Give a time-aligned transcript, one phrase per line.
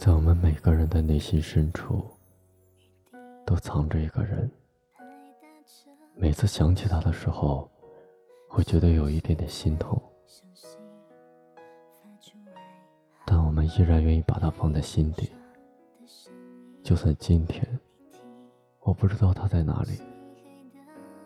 [0.00, 2.02] 在我们每个人的内心深处，
[3.44, 4.50] 都藏着一个人。
[6.14, 7.70] 每次想起他的时候，
[8.48, 10.02] 会觉得有一点点心痛，
[13.26, 15.30] 但我们依然愿意把他放在心底。
[16.82, 17.62] 就算今天
[18.80, 20.00] 我不知道他在哪里，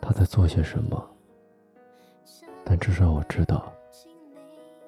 [0.00, 1.10] 他在做些什么，
[2.64, 3.72] 但至少我知道，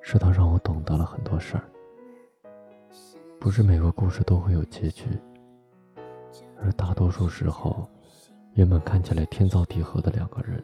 [0.00, 1.64] 是他让我懂得了很多事儿。
[3.46, 5.04] 不是每个故事都会有结局，
[6.60, 7.88] 而大多数时候，
[8.54, 10.60] 原本看起来天造地合的两个人，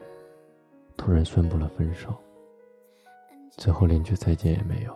[0.97, 2.13] 突然宣布了分手，
[3.51, 4.93] 最后连句再见也没有。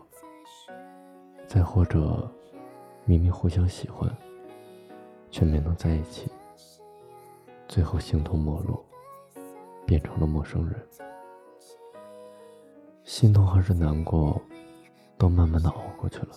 [1.47, 2.29] 再或者，
[3.05, 4.13] 明明互相喜欢，
[5.31, 6.29] 却没能在一起，
[7.69, 8.83] 最后形同陌路，
[9.85, 10.75] 变成了陌生人。
[13.05, 14.41] 心痛还是难过，
[15.17, 16.35] 都慢慢的熬过去了。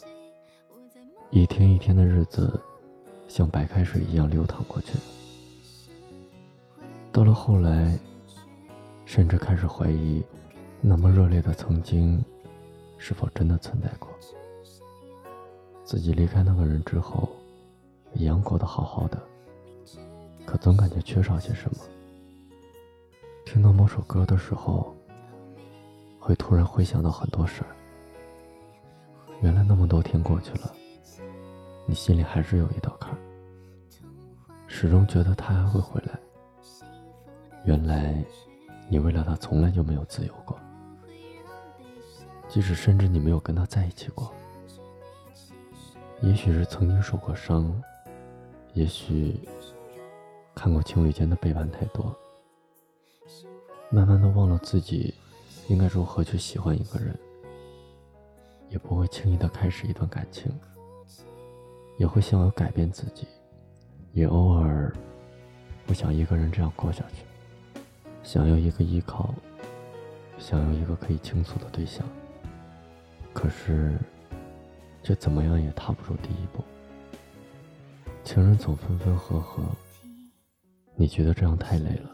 [1.33, 2.61] 一天一天的日子，
[3.29, 4.99] 像白开水一样流淌过去。
[7.13, 7.97] 到了后来，
[9.05, 10.21] 甚至开始怀疑，
[10.81, 12.21] 那么热烈的曾经，
[12.99, 14.09] 是否真的存在过？
[15.85, 17.29] 自己离开那个人之后，
[18.13, 19.23] 一样过得好好的，
[20.45, 21.79] 可总感觉缺少些什么。
[23.47, 24.93] 听到某首歌的时候，
[26.19, 27.71] 会突然回想到很多事儿。
[29.43, 30.75] 原来那么多天过去了。
[31.91, 33.19] 你心里还是有一道坎，
[34.69, 36.17] 始终觉得他还会回来。
[37.65, 38.25] 原来，
[38.89, 40.57] 你为了他从来就没有自由过，
[42.47, 44.33] 即使甚至你没有跟他在一起过。
[46.21, 47.83] 也许是曾经受过伤，
[48.75, 49.41] 也许
[50.55, 52.17] 看过情侣间的背叛太多，
[53.91, 55.13] 慢慢的忘了自己
[55.67, 57.19] 应该如何去喜欢一个人，
[58.69, 60.57] 也不会轻易的开始一段感情。
[62.01, 63.27] 也会想要改变自己，
[64.15, 64.91] 也偶尔
[65.85, 67.27] 不想一个人这样过下去，
[68.23, 69.35] 想要一个依靠，
[70.39, 72.03] 想要一个可以倾诉的对象。
[73.35, 73.99] 可是，
[75.03, 76.65] 却怎么样也踏不出第一步。
[78.25, 79.63] 情人总分分合合，
[80.97, 82.11] 你觉得这样太累了？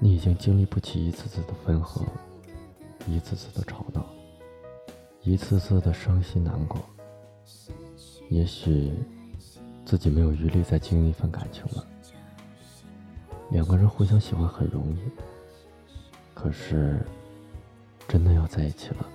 [0.00, 2.04] 你已经经历不起一次次的分合，
[3.06, 4.04] 一次次的吵闹，
[5.22, 6.80] 一次次的伤心难过。
[8.30, 8.92] 也许
[9.84, 11.84] 自己没有余力再经营一份感情了。
[13.50, 15.00] 两个人互相喜欢很容易，
[16.32, 17.04] 可是
[18.06, 19.06] 真的要在一起了，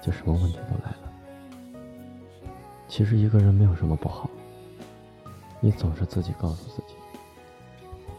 [0.00, 1.12] 就什么问题都来了。
[2.86, 4.30] 其实一个人没有什么不好，
[5.58, 6.94] 你总是自己告诉自己，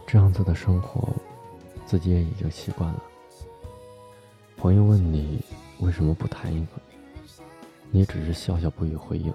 [0.06, 1.08] 这样子的生活
[1.86, 3.02] 自己也已经习惯了。
[4.58, 5.42] 朋友问你
[5.80, 6.72] 为什么不谈一个，
[7.90, 9.34] 你只是笑笑不予回应。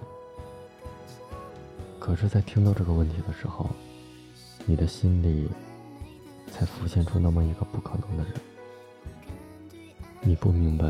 [2.05, 3.71] 可是，在听到这个问题的时候，
[4.67, 5.49] 你的心里
[6.51, 8.33] 才浮现出那么一个不可能的人。
[10.21, 10.85] 你不明白，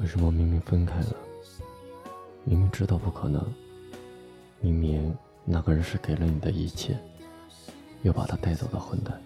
[0.00, 1.14] 为什么明明分开了，
[2.42, 3.40] 明明知道不可能，
[4.60, 6.98] 明明那个人是给了你的一切，
[8.02, 9.22] 又把他带走的混蛋，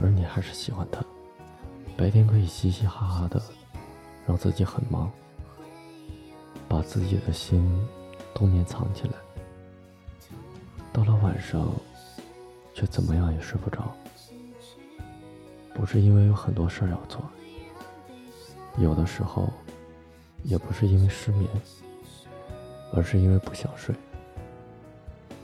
[0.00, 1.04] 而你还是喜欢他。
[1.98, 3.42] 白天可以嘻嘻哈哈的，
[4.26, 5.12] 让自己很忙，
[6.66, 7.62] 把自己的心
[8.32, 9.12] 冬眠藏起来。
[10.92, 11.68] 到了晚上，
[12.74, 13.94] 却怎么样也睡不着。
[15.72, 17.22] 不是因为有很多事儿要做，
[18.76, 19.48] 有的时候，
[20.42, 21.48] 也不是因为失眠，
[22.92, 23.94] 而是因为不想睡。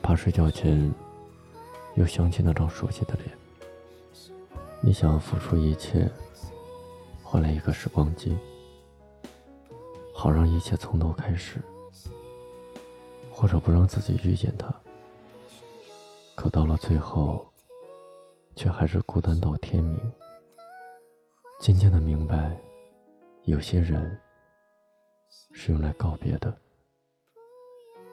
[0.03, 0.93] 怕睡觉前，
[1.95, 3.31] 又想起那张熟悉的脸。
[4.81, 6.11] 你想要付出一切，
[7.23, 8.37] 换来一个时光机，
[10.13, 11.63] 好让一切从头开始，
[13.31, 14.75] 或者不让自己遇见他。
[16.36, 17.50] 可到了最后，
[18.54, 19.98] 却还是孤单到天明。
[21.59, 22.54] 渐渐的明白，
[23.44, 24.21] 有些人
[25.53, 26.54] 是用来告别的。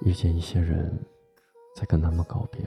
[0.01, 0.97] 遇见一些人，
[1.75, 2.65] 再跟他们告别，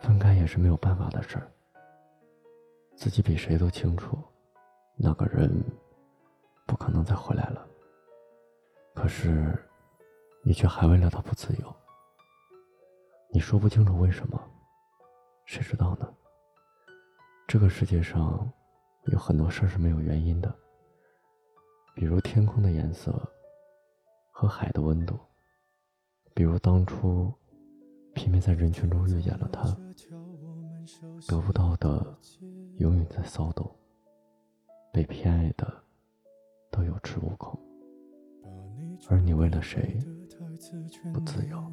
[0.00, 1.50] 分开也是没有办法的事儿。
[2.94, 4.18] 自己比谁都清楚，
[4.94, 5.50] 那个人
[6.66, 7.66] 不可能再回来了。
[8.94, 9.58] 可是，
[10.42, 11.76] 你却还为了他不自由。
[13.34, 14.38] 你说不清楚为什么，
[15.46, 16.06] 谁知道呢？
[17.48, 18.46] 这个世界上
[19.06, 20.54] 有很多事是没有原因的，
[21.94, 23.26] 比如天空的颜色
[24.30, 25.18] 和海的温度，
[26.34, 27.32] 比如当初
[28.12, 29.62] 偏偏在人群中遇见了他，
[31.26, 32.14] 得不到的
[32.80, 33.74] 永远在骚动，
[34.92, 35.66] 被偏爱的
[36.70, 37.58] 都有恃无恐，
[39.08, 39.98] 而你为了谁
[41.14, 41.72] 不自由。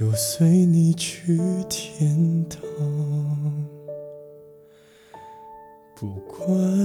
[0.00, 1.36] 就随你去
[1.68, 2.58] 天堂，
[5.94, 6.79] 不管。